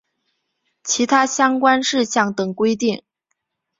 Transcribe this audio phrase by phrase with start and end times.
[0.83, 3.03] 其他相关事项等规定